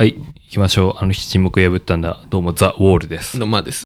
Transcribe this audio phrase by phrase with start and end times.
[0.00, 0.94] はい、行きましょう。
[0.96, 2.22] あの日沈黙破ったんだ。
[2.30, 3.36] どうも、ザ・ウォールです。
[3.36, 3.84] のまあです。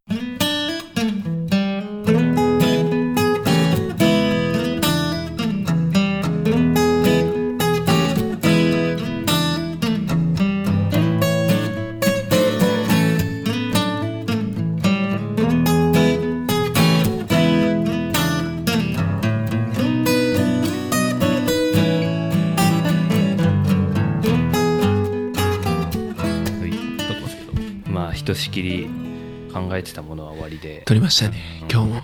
[29.55, 32.03] 考えてたものは終わりで、撮りましたね、今日も。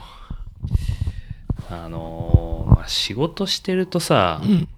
[1.68, 4.68] あのーまあ、仕事してるとさ、うん。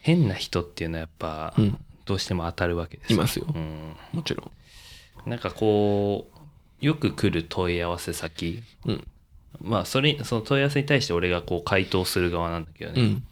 [0.00, 1.78] 変な人っていうのはやっぱ、うん。
[2.04, 3.96] どうしても当たるわけですいますようん。
[4.12, 4.50] もちろ
[5.26, 5.30] ん。
[5.30, 6.28] なんかこ
[6.80, 9.06] う、よく来る問い合わせ先、うん。
[9.60, 13.26] まあ、それ、その問い合わせに対して俺がこう回答する側なんだけどね、うん。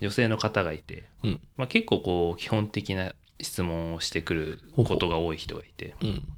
[0.00, 1.40] 女性の方がいて、うん。
[1.56, 6.28] まあ、結構こう、基本的な質問をしてくることが多い人がいて、うん。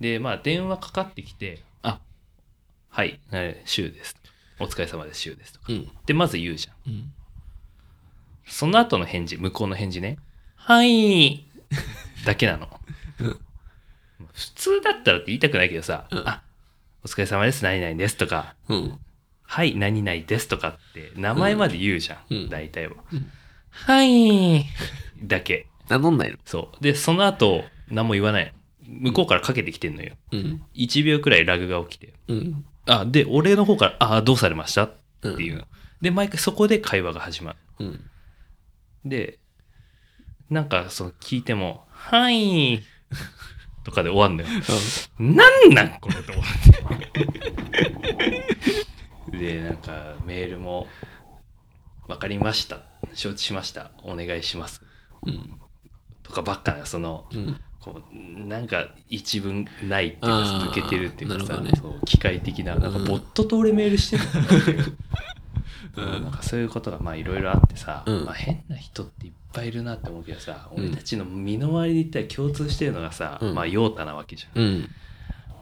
[0.00, 2.00] で、まあ、電話かかってきて、あ、
[2.90, 4.16] はい、えーシュウです。
[4.60, 5.66] お疲れ様です、シュウですとか。
[5.68, 5.88] うん。
[6.06, 6.92] で、まず言うじゃん。
[6.92, 7.12] うん。
[8.46, 10.18] その後の返事、向こうの返事ね。
[10.56, 11.44] はい。
[12.24, 12.68] だけなの。
[13.20, 13.40] うん
[14.32, 16.42] 普通だったらって言いたくないけどさ、うんあ、
[17.04, 18.98] お疲れ様です、何々ですとか、うん。
[19.42, 22.96] はい、何々ですとかって、名前まで言うじゃん、うん大体は。
[23.12, 23.30] うん
[23.70, 24.64] はい。
[25.22, 25.66] だけ。
[25.88, 26.82] 名乗んないのそう。
[26.82, 28.52] で、その後、何も言わない。
[28.88, 30.14] 向こうからかけてきてんのよ。
[30.32, 30.62] うん。
[30.74, 32.14] 1秒くらいラグが起きて。
[32.28, 32.64] うん。
[32.86, 34.84] あ、で、俺の方から、あ、どうされました？
[34.84, 35.66] っていう。
[36.00, 37.58] で、毎回そこで会話が始まる。
[37.80, 38.00] うん。
[39.04, 39.38] で、
[40.48, 42.82] なんか、その、聞いても、はい、
[43.84, 44.48] とかで終わんのよ。
[45.18, 46.44] なんなんこれと思っ
[49.30, 49.38] て。
[49.38, 50.86] で、なんか、メールも、
[52.06, 52.80] わかりました。
[53.12, 53.90] 承知しました。
[54.02, 54.82] お願いします。
[55.26, 55.60] うん。
[56.22, 57.60] とかばっかな、その、うん。
[57.92, 61.70] こうなんか一文ないっていうかあー続けてるっていうかさ、ね。
[61.80, 64.94] そう機械的ななんかうんボットと俺メールしてる
[65.96, 66.22] うん。
[66.24, 68.24] なんかそういうことがまあいろいろあってさ、うん。
[68.24, 70.86] まあ、変な人っていっぱいいるなって思うけどさ、うん。
[70.86, 73.54] 俺たちの身の回りで言ったら共通してるのがさ、うん。
[73.54, 74.62] まあ陽太なわけじゃん。
[74.62, 74.90] うん。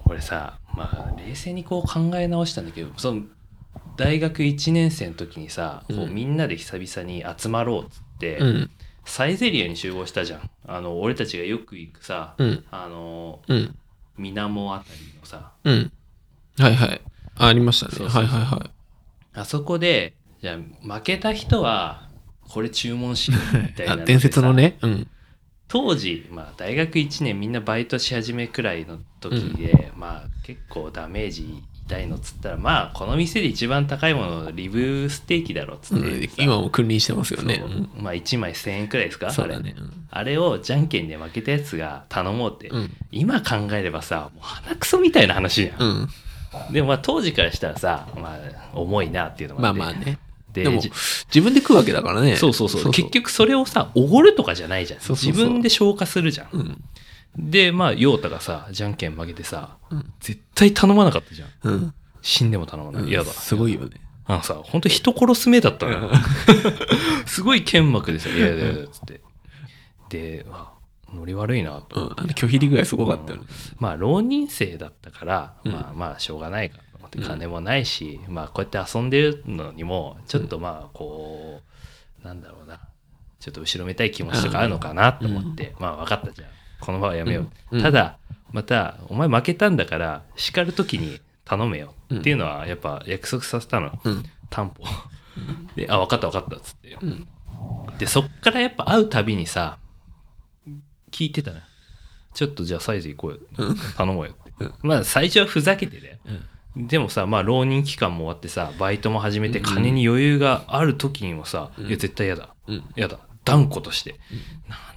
[0.04, 3.22] 俺さ、まあ冷静にこう考え直したんだけど、その
[3.96, 6.14] 大学1年生の時にさ、こううん。
[6.14, 8.70] みんなで久々に集まろうっつって、うん。
[9.06, 10.50] サイゼリアに集合したじゃん。
[10.66, 12.64] あの、俺たちがよく行くさ、うん。
[12.70, 13.74] あの、うん。
[14.18, 15.92] 水面あたりのさ、うん。
[16.58, 17.00] はいはい。
[17.36, 17.92] あありましたね。
[17.96, 18.70] そうそうそうはいはいはい。
[19.34, 22.08] あそこで、じゃあ負けた人は、
[22.48, 24.52] これ注文しようみたいな 伝説の。
[24.52, 24.78] ね。
[24.82, 25.06] うん。
[25.68, 37.56] 当時、まあ大学1年みんなバイトし始めくらいの時で、まあ結構ダメージ痛いのっつったら、まあこの店で一番高いものリブステーキだろっつっうてさ、ん今も君臨してますよね。
[37.60, 39.30] そううんまあ1枚1000円くらいですか？
[39.30, 39.74] そうだね。
[40.10, 42.90] あれあれをじゃんけんで負けたやつが頼もうって、うん。
[43.10, 45.82] 今考えればさ、もう鼻くそみたいな話じゃん。
[45.82, 46.72] うん。
[46.72, 48.38] でもまあ当時からしたらさ、まあ
[48.74, 50.18] 重いなっていうのもまあってまあね。
[50.52, 50.90] ででも、じ
[51.26, 52.36] 自分で食うわけだからね。
[52.36, 56.84] そうそうそう結局それをさおごるとかじゃないじゃん自分で消化するじゃん、うん。
[57.36, 60.12] でまあ陽太がさじゃんけん負けてさ、うん。
[60.20, 61.48] 絶対頼まなかったじゃん。
[61.62, 61.94] うん。
[62.22, 63.08] 死んでも頼まない、うん。
[63.08, 63.30] 嫌だ。
[63.30, 64.00] すごいよね。
[64.24, 66.10] あのさ本当人殺す目だったのよ。
[67.26, 69.20] すごい剣幕でさ「いやいやいや」っつって。
[70.08, 70.72] であ
[71.12, 72.12] ノリ悪いなと、うん。
[72.16, 73.46] あの拒否りぐらいすごかったよね。
[73.78, 75.72] まあ浪人生だったから、うん。
[75.72, 77.18] まあまあしょうがないかと思って。
[77.18, 77.24] うん。
[77.24, 81.62] 金もないし、まあこうやって遊んでるのにもちょっとまあこ
[82.22, 82.80] う、なんだろうな。
[83.38, 86.48] ちょっと後ろめたい気持ちとかあるのかなと思って、まあ分かったじゃん
[86.80, 87.82] この場はやめよう、うん。
[87.82, 88.18] ただ
[88.52, 91.94] またお前負けたんだから叱る時に頼めよ。
[92.14, 94.24] っていうのはやっぱ約束させたのうん。
[94.50, 94.84] 担保。
[95.74, 97.26] であ分かった分かったっつってうん。
[97.98, 99.78] でそっからやっぱ会うたびにさ
[101.10, 101.62] 聞いてたね
[102.34, 103.38] ちょっとじゃあサイズ行こうよ。
[103.58, 103.76] うん。
[103.96, 104.74] 頼もうよって、うん。
[104.82, 106.18] まあ最初はふざけてだよ。
[106.76, 106.86] うん。
[106.86, 109.64] でもさまあ浪人期間も終わってさバイトも始めてうん。
[109.64, 111.86] 金に余裕がある時にもさ、うん。
[111.86, 112.54] いや絶対嫌だ。
[112.66, 112.84] うん。
[112.96, 114.16] 嫌だ断固として、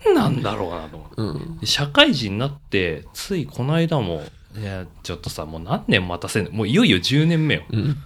[0.03, 1.57] 何なんだろうなと思ってうん。
[1.59, 4.23] で社会人になってついこの間も
[4.57, 6.51] いやちょっとさもう何年待たせんの？
[6.51, 7.97] もういよいよ10年目ようん。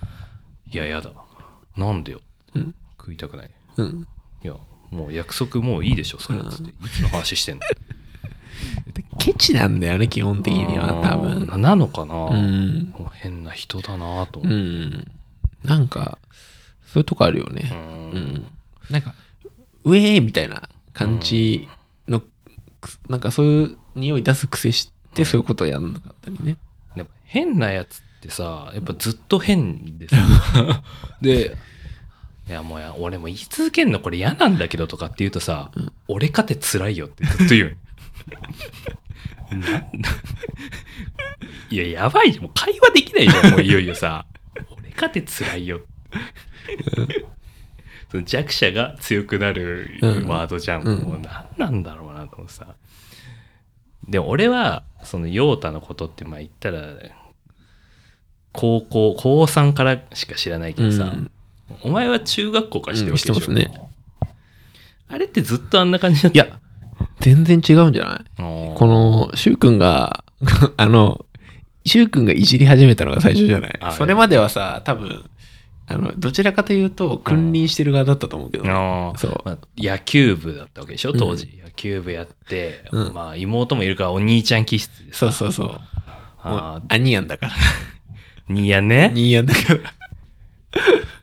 [0.71, 1.09] いや嫌だ
[1.77, 2.19] なんでよ？
[2.53, 2.75] うん。
[3.00, 4.07] 食いたくないうん。
[4.44, 4.53] いや
[4.91, 7.62] もう約束もういいでしょそれっつっていつの話してんの？
[9.19, 11.45] ケチなんだよね、基本的には、多分。
[11.47, 12.94] ななのかな、うん。
[12.97, 15.12] もう変な人だなとう思って、ん。
[15.63, 16.17] なんか、
[16.85, 17.69] そういうとこあるよね。
[17.71, 18.45] ううんん。
[18.89, 19.13] なんか、
[19.83, 21.68] ウェーみたいな感じ
[22.07, 22.21] の、
[22.81, 26.57] くなんかそういう匂い出す癖して、そういうことやんなかったりね。
[26.95, 30.15] でも変なやつってさやっぱずっと変でさ
[31.21, 31.57] で
[32.47, 35.71] いやもうや俺も言い続けんのこれ嫌なんだけどとかって言うとさ、
[36.07, 37.77] 俺かて辛いよってずっと言う
[41.69, 42.45] いや、やばいじゃん。
[42.45, 44.25] もう会話できないじゃん、もういよいよさ。
[44.77, 45.81] 俺かて辛いよ。
[48.21, 50.27] 弱者が強くなるうん。
[50.27, 50.83] ワードじゃん。
[50.83, 51.00] うん。
[51.04, 52.68] もう何なんだろうなと思ってさ。
[54.07, 56.81] で、俺は、その、ヨータのことって、まあ言ったら、
[58.51, 61.31] 高校、高3からしか知らないけどさ、うん。
[61.81, 63.89] お前は中学校から知ってるわけでしょ、うん知ってますね。
[65.10, 66.36] あれってずっとあんな感じだった？
[66.44, 66.60] いや、
[67.19, 68.24] 全然違うんじゃない？
[68.38, 70.24] ここの、シュウ君が、
[70.77, 71.25] あの、
[71.86, 73.77] シュウ君がいじり始めたのが最初じゃない？
[73.81, 75.24] あそれまではさ、多分、
[75.85, 78.63] あの、どちらかというと、君臨してる側だったと思うけど。
[79.18, 79.41] そう。
[79.45, 83.13] まあ、野球部だったわけでしょ当時、野球部やって、うん。
[83.13, 85.81] まあ妹もいるからお兄ちゃん気質そうそうそう。
[86.45, 87.51] あアニヤンだから。
[88.50, 89.12] ーにやね。
[89.13, 89.94] ニーヤンだから。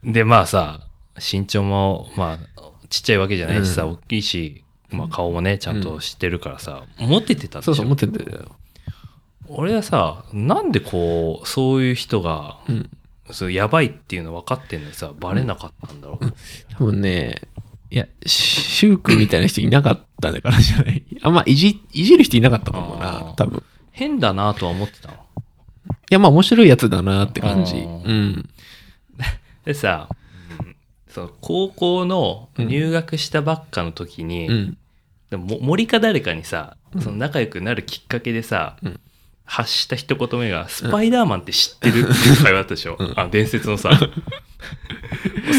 [0.04, 0.80] でまあさ
[1.16, 3.90] 身長もまあちっちゃいわけじゃないしさ、うん。
[3.92, 7.72] 大きいし、まあ、顔もねちゃんとしてるからさ、モテてたでしょ？
[7.72, 8.56] そうそう、思ってんだよ。
[9.48, 12.90] 俺はさなんでこうそういう人が、うん。
[13.32, 16.32] そうやばいっていうの分かってんのにさバレなかったんだろう、
[16.76, 17.42] 多分ね、
[17.90, 21.04] いや、シュウ君みたいな人いなかったからじゃない。
[21.22, 23.58] あんまいじ、いじる人いなかったと思うあなー、多分。
[23.58, 23.62] い
[23.92, 25.14] 変だなとは思ってたの
[26.10, 27.76] や、まあ面白いやつだなって感じ。
[27.76, 28.48] あうーん。
[29.64, 30.76] でさ、うん
[31.08, 34.76] その高校の入学したばっかの時に、うん。
[35.30, 39.00] でも森か誰かにさその仲良くなるきっかけでさ、うん
[39.52, 43.90] 発した一言目が「スパイダーマンって知ってる?」っていう会話だったでしょ、あ伝説のさ。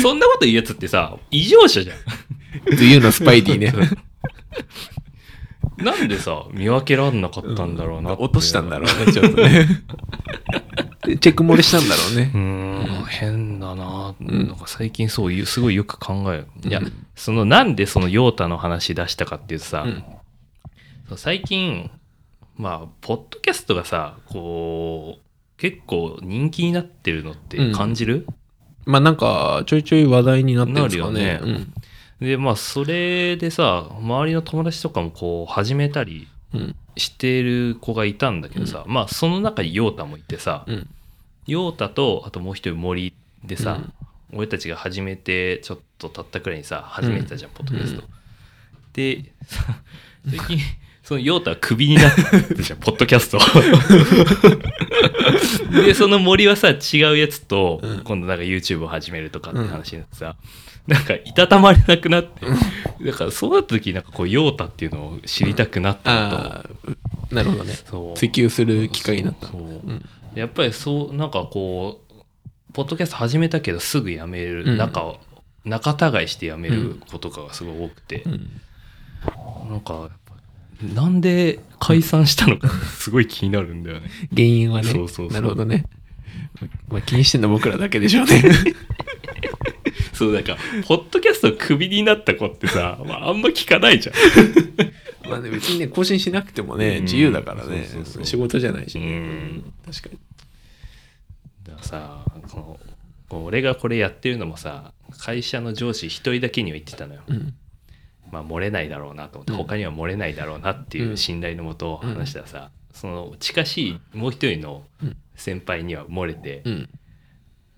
[0.02, 1.98] そんなこと言うやつってさ異常者じゃん。
[2.74, 3.74] Do you know スパイディね。
[5.78, 9.68] なんでさ見分けらんなかったんだろうなって落としたんだろうね、ちょっとね。
[11.04, 12.32] でチェック漏れしたんだろううね。
[12.34, 13.06] ーん。
[13.08, 16.48] 変だな、んなんか最近そういうすごいよく考える。
[16.70, 19.86] いや、うんそのなんでそのヨータの話出したかっていうとさ、
[21.18, 21.92] 最近
[22.58, 25.22] まあポッドキャストがさこう
[25.58, 28.26] 結構人気になってるのって感じる、
[28.86, 31.34] まあなんか、ちょいちょい話題になってるんですかね。
[31.34, 31.66] なるよね
[32.20, 36.60] でまあそれでさ周りの友達とかもこう始めたりうん。
[36.62, 36.76] うん。
[36.98, 40.90] してる子がいたんだけどさ、まあその中にヨータもいてさ、うん。
[41.48, 43.14] ヨータとあともう一人森
[43.44, 43.94] でさ、うん
[44.34, 48.08] 俺たちが始めてちょっと経ったくらいにさ始めてたじゃん、ポッドキャスト、うん
[48.94, 49.82] でさ
[50.30, 50.60] 最近
[51.12, 52.22] そのヨータはクビになって
[52.56, 53.38] るじゃんポッドキャスト
[55.84, 58.00] でその森はさ違うやつと、うん。
[58.06, 60.38] 今度なんか YouTube を始めるとかって話になってさ、
[60.88, 62.46] なんかいたたまれなくなって、
[63.06, 66.66] だからそうなった時になんかこうヨータっていうのを知りたくなったのと、あ
[67.30, 67.74] あ、なるほどね。
[67.74, 68.18] そう。
[68.18, 69.50] 追求する機会になった。
[70.40, 72.14] やっぱりそうなんかこう
[72.72, 74.78] ポッドキャスト始めたけどすぐ辞める、うん。
[74.78, 75.20] 仲を
[75.66, 78.50] 仲違いして辞める子とかがすごい多くて、うん。
[79.70, 80.10] なんか
[80.84, 84.10] なんで解散したのか すごい気になるんだよね。
[84.32, 84.90] 原因はね。
[84.90, 85.86] そうそうそうなるほどね。
[86.90, 88.44] まあ気にしてんの僕らだけでしょうね。
[90.14, 90.58] そうなんか
[90.88, 94.16] ポッドキャストクビになった子ってさ、まあ、あんま聞かないじゃん。
[95.30, 97.88] まあね、別にね、更新しなくてもね、うん自由だからね。
[98.24, 99.06] 仕事じゃないしね。
[99.06, 100.20] うん確かに。
[101.64, 102.80] だからさこ
[103.32, 107.22] の俺がこれやってるのもさ会社の上司一人だけには言ってたのよ。
[107.28, 107.54] うん。
[108.32, 109.58] まあ漏れないだろうなと思って、うん。
[109.58, 116.90] 他には漏れないだろうなっていう信頼のもと話したらさ、その近しいもう一人のうん先輩には漏れて、うん。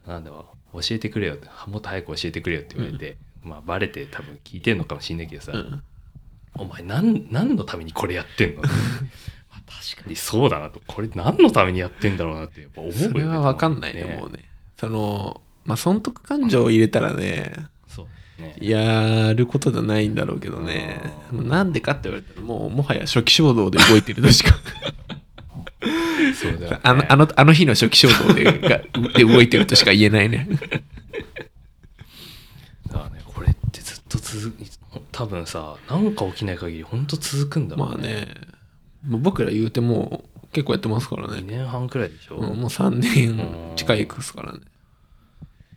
[0.05, 5.83] なんだろう教えてくれよってもっと早く教えてくれよって言われて、まあバレて多分聞いてんのかもしんないけどさ、うん。
[6.55, 8.61] お前何何のためにこれやってんの？
[8.63, 10.15] まあ確かに。
[10.15, 10.81] そうだなと。
[10.85, 14.49] これ何のためにやってんだろうなってやっぱ思うよねそれはわかんないね、もうね。
[14.77, 17.53] その、まあ、損得感情を入れたらね
[18.59, 21.01] やることじゃないんだろうけどね。
[21.31, 24.55] なんでかって言われたら、もう、もはや初期衝動で動いてるとしか。
[26.35, 28.81] そうだよねあの、あの、あの日の初期衝動でが
[29.17, 30.47] で動いてるとしか言えないね。
[32.87, 34.63] だからねこれってずっと続く
[35.11, 38.27] 多分さなんか起きない限り本当続くんだろうまあね、
[39.07, 41.57] もう僕ら言うてもう結構やってますから2ね。
[41.57, 44.59] 年半くらいでしょ、うんもう3年近いですからね。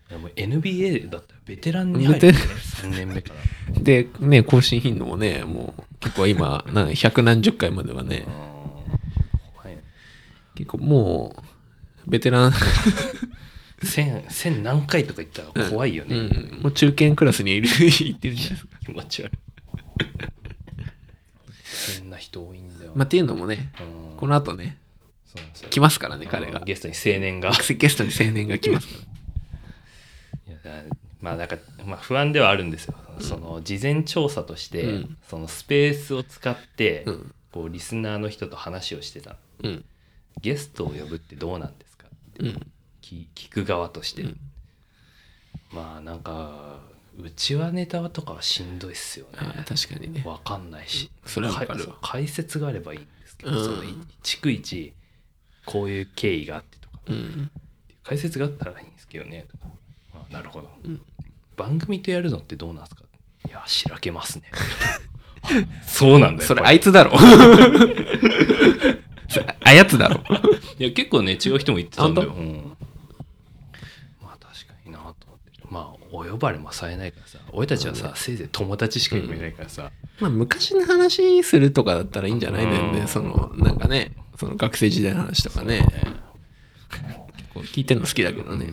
[0.09, 3.33] いやもう NBA だったらベテランに入って、ね、3年目か
[3.75, 3.81] ら。
[3.81, 8.25] で、ね、更新頻度もね、もう結構今、 な百何十回まではね、
[9.55, 9.83] 怖いね。
[10.55, 11.35] 結構も
[12.07, 12.53] う、ベテラン、
[13.83, 16.21] 1000 1000何回とか言ったら怖いよね、う
[16.59, 18.79] ん、もう中堅クラスにいる、 いってるんじゃないですか。
[18.87, 19.39] 気持ち悪い。
[21.99, 24.17] 変な人多いんだよ、まあ、っていうのもね、うん。
[24.17, 24.79] この後ね、
[25.71, 26.61] 来ますからね、彼が。
[26.61, 27.51] ゲストに青年が。
[27.51, 29.16] ゲストに青年が来ますから。
[31.21, 35.19] まあなんか、まあ、不安ではあるんですよ、その事前調査として、うん。
[35.29, 37.35] そのスペースを使って、うん。
[37.53, 39.37] こうリスナーの人と話をしてた。
[40.43, 42.07] ゲストを呼ぶってどうなんですか？
[42.07, 42.67] ってうん。
[43.01, 44.41] 聞聞く側として、うん。
[45.73, 46.81] まあなんか
[47.19, 49.65] うちはネタとかはしんどいっすよね。
[49.67, 50.23] 確かにね。
[50.27, 51.11] わかんないし。
[51.25, 53.65] それはわかる解説があればいいんですけど、うん。
[53.65, 53.89] そのい
[54.23, 54.93] 逐一
[55.65, 56.99] こういう経緯があってとか。
[57.07, 57.51] うん。
[58.05, 59.47] 解説があったらいいんですけどね。
[59.51, 59.65] とか
[60.31, 61.01] あなるほど、うん。
[61.57, 63.03] 番組とやるのってどうなんですか？
[63.49, 64.45] いやしらけますね。
[65.43, 65.49] あ
[65.87, 67.13] そうなんだよそれあいつだろ。
[69.65, 70.23] あやつだろ。
[70.79, 72.77] いや結構ね違う人も言ってたんだよ、本うん、
[74.23, 77.39] まあ確かになと思ってまあお呼ばれもされないからさ。
[77.53, 79.91] 俺たちはさ、せいぜい友達しか呼べないからさ、
[80.21, 82.67] まあ、昔の話するとかだったらいいんじゃない？
[82.67, 82.93] ん。
[82.95, 85.87] 然、その、なんかね、その学生時代の話とかね。
[87.37, 88.67] 結構聞いてるの好きだけどうね。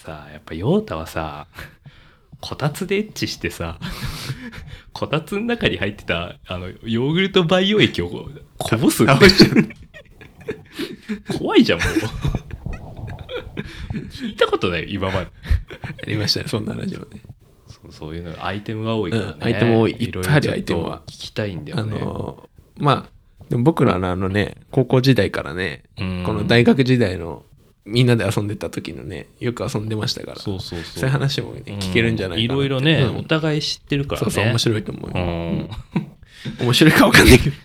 [0.00, 1.46] さやっぱ陽太はさ
[2.40, 3.78] こたつでエッチしてさ
[4.92, 8.08] こたつの中に入ってたあのヨーグルト培養液を
[8.58, 9.12] こぼすって。
[11.38, 11.88] 怖いじゃんもう。
[14.08, 15.26] 聞いたことない今まで。
[15.26, 15.30] あ
[16.06, 17.22] りましたね、そんな話もね。
[17.68, 19.92] そうそういうのアイテムが多いからね、うんアイテム多い。
[19.92, 21.02] いっぱいあるアイテムは。
[21.06, 26.22] 聞きたいんだよあねの、まあ、でも僕らのあのね、高校時代からね、うん。
[26.24, 27.44] この大学時代の
[27.84, 30.80] みんなで遊んでた時のね、よく遊んでましたから、そそうそう。
[30.84, 32.42] そうういう話もね、聞けるんじゃないか。
[32.44, 33.16] いろいろね、うん。
[33.18, 34.24] お互い知ってるからね。
[34.24, 35.24] そうそう、面白いと思ううよ。
[35.26, 35.70] ん。
[36.60, 37.56] 面白いかわかんないけど。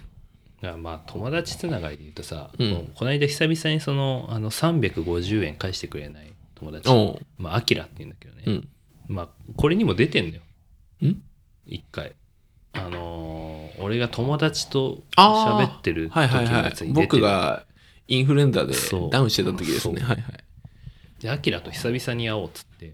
[0.61, 2.91] だからまあ友達つながりで言うとさ、うん。
[2.95, 6.89] この間久々にそのあの350円返してくれない友達。
[6.89, 7.25] おう。
[7.37, 8.67] まあアキラって言うんだけどね、うん。
[9.07, 10.41] まあこれにも出てんのよ。
[11.03, 11.21] ん？
[11.67, 12.13] 一回。
[12.73, 15.65] あのー俺が友達とあー。
[15.65, 17.07] 喋ってる時はいはいのはいやつに出てる。
[17.07, 17.64] 僕が
[18.07, 18.73] インフルエンザで
[19.11, 20.01] ダウンしてた時ですね。
[20.01, 20.43] はいはい。
[21.21, 22.93] でアキラと久々に会おうっつって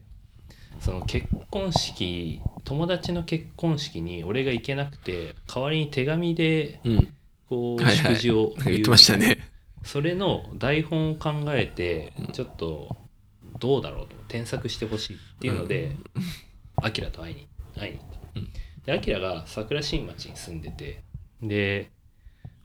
[0.79, 7.13] その結婚式友達の結婚式に俺が行けなくて代わりに手紙でうん。
[7.49, 9.37] こうはいはい祝辞を言ってましたね。
[9.83, 12.95] それの台本を考えてちょっと
[13.59, 15.95] どうだろうと添削してほしいっていうので
[16.77, 18.49] アキラと会いに会いに行ったうん
[18.85, 21.03] でアキラが桜新町に住んでて
[21.41, 21.89] で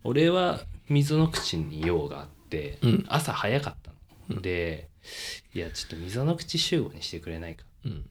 [0.05, 3.05] 俺は溝の口に用があってうん。
[3.09, 3.97] 朝早かったの、
[4.31, 4.43] うん。
[4.43, 4.89] で
[5.55, 7.65] いやちょっと溝の口集合にしてくれないか。
[7.85, 8.09] うん。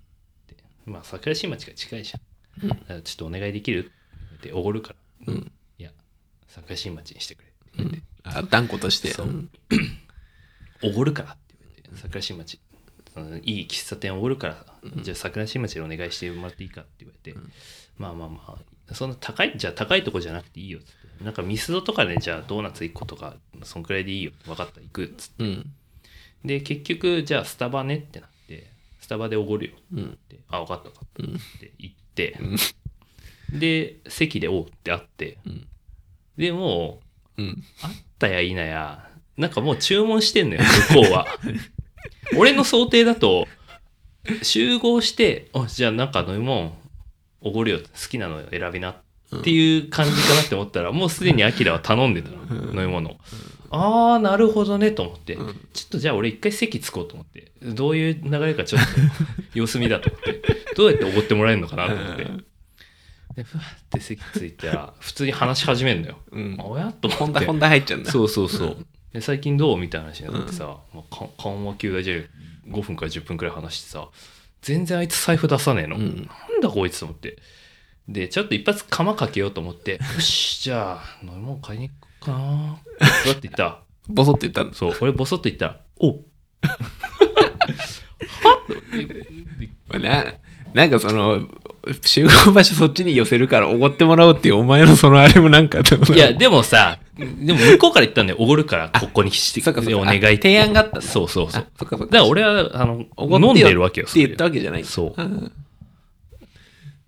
[0.86, 2.70] まあ桜新町が近いじゃん、うん。
[2.70, 3.92] だからちょっとお願いできる？
[4.36, 4.96] っておごるか
[5.28, 5.34] ら。
[5.34, 5.52] うん。
[5.78, 5.92] いや
[6.48, 7.46] 桜新町にしてくれ。
[7.48, 9.10] って言って、あ、断固として。
[9.10, 9.28] そう。
[9.28, 9.50] ん。
[10.84, 12.60] おごるからって言われて桜新町。
[13.14, 14.66] そのいい喫茶店おごるから、
[14.98, 17.40] じゃあ桜新町でお願いしてもらっていいかって言われて、
[17.98, 18.58] まあまあまあ
[18.94, 25.74] そんな高いじゃあ高いとこじゃなくていいよっつってなんかミスドとかでじゃあドーナツ1個とかそんくらいでいいよ分かった行くっつってうん。
[26.44, 28.68] で結局じゃあスタバねってなって
[29.00, 30.06] スタバでおごるようん。
[30.06, 31.36] ってあ分かった分かったうん。
[31.36, 32.38] って言って、
[33.52, 35.68] で席でおうって会ってうん。
[36.38, 37.06] でもう
[37.38, 37.64] うん。
[37.82, 41.28] あったやいなや、なんかもう注文してんのよ、向こうは。
[42.38, 43.48] 俺の想定だと、
[44.42, 46.78] 集合して、あじゃあなんか飲み物
[47.46, 52.38] おごるよ、好きなの選びなっていう感じかなって思ったら、もうすでにアキラは頼んでたの、
[52.74, 53.18] 飲み物を。
[53.70, 58.88] ああ、なるほどねと思って、うんちょっとじゃあ俺一回席着こうと思って、どういう流れかちょっと
[59.54, 60.42] 様子見だと思って、
[60.76, 62.28] どうやっておごってもらえるのかなと思って。
[63.36, 66.18] で、ふわって席着いたら、普通に話し始めるのよ。
[66.32, 66.58] うん。
[66.60, 67.46] おやと思って。
[67.46, 68.12] 本題、入っちゃうんだ。
[68.12, 68.86] そうそうそう。
[69.14, 72.28] で最近どうみたいな話になってさ、まあか緩和球大で
[72.68, 74.10] 5分から10分くらい話してさ、
[74.66, 75.96] 全然あいつ財布出さねえの。
[75.96, 77.38] うんなんだこいつと思って。
[78.08, 82.80] で、ちょっと一発釜かけようと思って、よし、じゃあ、飲み物買いに行こうかな。
[83.24, 83.82] そうやって言った。
[84.08, 84.76] ボソって言った。
[84.76, 86.14] そう、俺ボソッと言ったら、お
[89.88, 90.34] まあな、
[90.74, 91.48] なんかその、
[92.04, 98.38] 集合場所そっちに寄せるからおごってもらおうっていうお前のそのあれもなんか、いや、でもさ、でも向こうから言ったんだよ。
[98.40, 100.36] おごるから、ここにしてそっかそっかお願いって。
[100.50, 101.62] 提案があったんだそうそうそう。
[101.62, 104.08] あそっかそだから俺は、あの、飲んでるわけよ。
[104.10, 104.84] って言ったわけじゃない。
[104.84, 105.52] そううん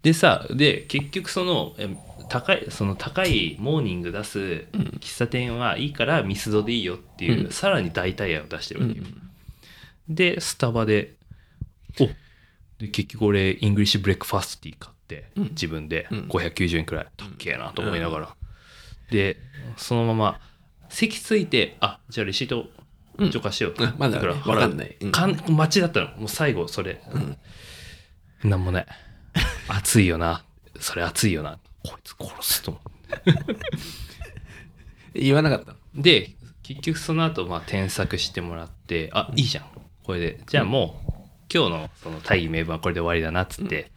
[0.04, 1.90] でさで結局そのえ
[2.30, 4.40] 高いその高いモーニング出す
[4.72, 9.30] 喫茶店はいいからミスドでいいよっていう、うんさらに代替案を出してるうわけよ、ん。
[10.08, 11.16] でスタバで
[12.00, 12.06] お
[12.80, 18.36] で結局俺イングリッシュブレックファストティー買って、うん自分でうん590円くらい高えなと思いながら、
[19.10, 19.38] で
[19.78, 20.40] そのまま
[20.90, 22.66] 席ついてあじゃあレシート
[23.18, 23.32] うん。
[23.32, 24.28] 除化しよう、あまだね。
[24.28, 24.96] わかんない。
[25.02, 26.08] うんかん待ちだったの。
[26.18, 27.02] もう最後それ、
[28.44, 28.86] なんもない。
[29.68, 30.46] 暑いよな。
[30.80, 31.58] それ暑いよな。
[31.84, 32.82] こいつ殺すと思
[35.14, 36.32] 言わなかったで
[36.64, 39.66] 結局その後まあ添削してもらってあいいじゃん。
[40.04, 40.44] これで。
[40.48, 41.12] じゃあもう
[41.52, 43.92] 今日のその大義名分はこれで終わりだなっつって、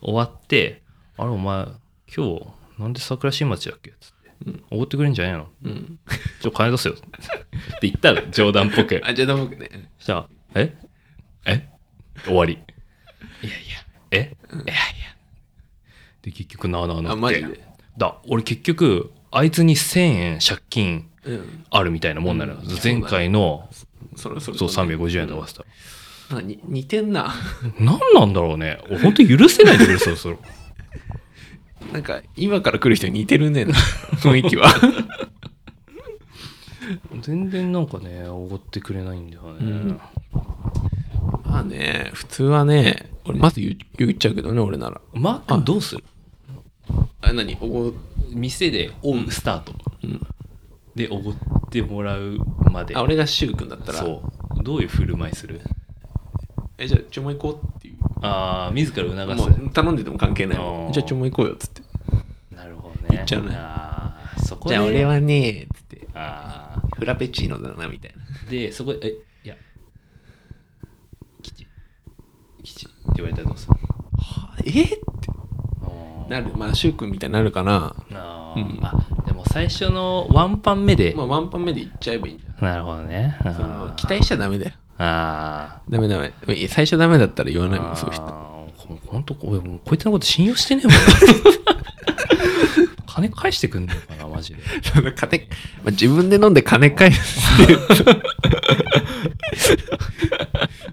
[0.00, 0.82] 終わって
[1.16, 1.66] あれお前
[2.14, 2.46] 今日
[2.78, 3.90] なんで桜新町だっけ？
[3.90, 4.19] っつって
[4.70, 5.48] おごってくれんじゃないの？
[5.64, 5.98] うん。
[6.40, 6.94] ちょ、金出すよ。
[6.94, 7.04] って
[7.82, 9.00] 言ったら、冗談っぽく。
[9.04, 9.88] あ、じゃあ僕ね。
[9.98, 10.74] そしたら、え？
[11.46, 11.68] え？
[12.24, 12.54] 終わり。
[12.54, 13.58] いやいや、
[14.12, 14.16] え？
[14.52, 14.74] いやいや。
[16.22, 17.60] で、結局、なあなあなって。
[17.98, 21.64] だ、俺結局、あいつに1000円借金うん。
[21.70, 22.58] あるみたいなもんなのよ。
[22.62, 23.68] うん前回の、
[24.16, 25.64] それそれそう、350円で合わせた。
[26.32, 27.34] あに似てんな。
[27.78, 28.78] 何なんだろうね。
[28.86, 30.38] 俺本当に許せないでくれ、そろそろ。
[31.92, 33.66] なんか、今から来る人に似てるね。
[34.22, 34.68] 雰囲気は。
[37.20, 39.64] 全然なんかね、おごってくれないんだよね。
[39.70, 40.00] ん
[41.44, 43.72] まあね、普通はね、俺まず言
[44.10, 45.00] っちゃうけどね、俺なら。
[45.12, 46.04] マー君どうする？
[47.22, 47.56] あ、何？
[47.60, 47.92] おご、
[48.32, 49.74] 店でオンスタート。
[50.02, 50.20] うん。
[50.94, 51.34] で、おごっ
[51.70, 52.38] てもらう
[52.72, 52.96] まで。
[52.96, 54.22] あ、俺がシュウ君だったら、そ
[54.58, 54.62] う。
[54.62, 55.60] どういう振る舞いする？
[56.78, 57.79] え、じゃあ、ちょも行こうっていう。
[58.22, 59.16] ああ、自ら促
[59.52, 59.60] す。
[59.60, 60.58] もう頼んでても関係ない。
[60.92, 61.82] じゃあ、ちょも行こうよっつって。
[62.54, 63.08] なるほどね。
[63.10, 64.74] 言っちゃうねああ、そこで。
[64.74, 68.18] じゃあ、俺はね、つって、あフラペチーノだな、みたいな。
[68.46, 68.50] あ。
[68.50, 69.10] で、そこで、え、
[69.44, 69.54] いや、
[71.42, 71.66] 吉。
[72.62, 73.74] 吉って言われたらどうする
[74.18, 74.98] はえって
[75.82, 76.52] あーなる。
[76.56, 77.96] まあ、シュウ君みたいになるかな。
[78.12, 78.94] あー、うんあ、
[79.26, 81.14] でも最初のワンパン目で。
[81.16, 82.64] まあ、ワンパン目で行っちゃえばいいんじゃん。
[82.64, 83.36] なるほどね。
[83.40, 84.72] あそのー期待しちゃダメだよ。
[85.02, 86.34] あダメダメ。
[86.68, 88.22] 最初ダメだったら言わーないもん、そういう人。
[89.06, 89.56] ほんと、こ
[89.92, 91.00] いつのこと信用してねえもんな。
[93.06, 94.62] 金返してくんのかな、マジで。
[95.16, 95.38] 金、
[95.82, 97.80] まあ、自分で飲んで金返すっていう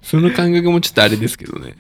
[0.01, 1.75] その感覚もちょっとあれですけどね。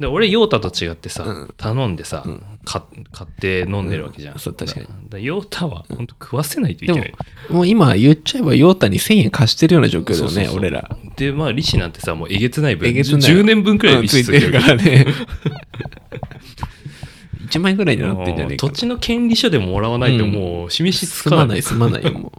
[0.00, 1.54] で俺、ヨータと違ってさ、うん。
[1.56, 2.42] 頼んでさ、うん。
[2.64, 4.34] か買って飲んでるわけじゃん。
[4.34, 4.38] うん。
[4.38, 4.86] そう確かに。
[4.86, 7.14] だらヨータは本当食わせないといけない。
[7.50, 10.56] もう今言っちゃえばヨータに1000円貸してるような状況だよね、そうそうそう。
[10.58, 10.88] 俺ら。
[11.16, 13.20] で、まあ、利子なんてさ、もうえげつない分、えげつない。
[13.20, 15.06] 10年分くらい利子うんついてるからね。
[17.48, 18.68] 1 万円ぐらいになってんじゃねえか。
[18.68, 21.62] 土地の権利書でももらわないともう示しつかない。
[21.62, 22.32] すまない、すまないよ、も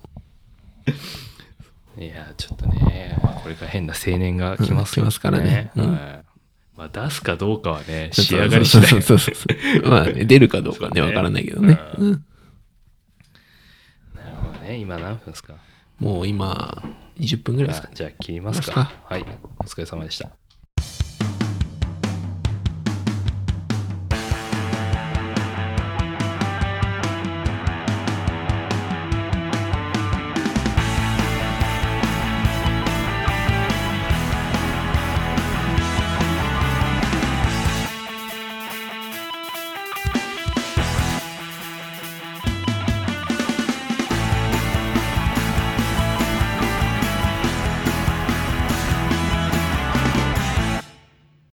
[1.97, 2.01] う。
[2.01, 5.71] いや、ちょっとね、これから変な青年が来ますうん来ますからね。
[5.75, 5.91] うん。
[5.91, 6.28] はい
[6.79, 8.89] まあ、出すかどうかはね、仕上がり次第。
[8.89, 9.45] そうそうそうそ
[9.85, 9.89] う。
[9.89, 11.77] まあね、出るかどうかはね、わからないけどね。
[11.97, 12.25] うんうん
[14.15, 14.77] なるほどね。
[14.77, 15.55] 今何分ですか？
[15.99, 16.81] もう今、
[17.19, 18.89] 20分ぐらいですかあじゃあ切りますか？
[19.03, 19.25] はい。
[19.57, 20.29] お疲れ様でした。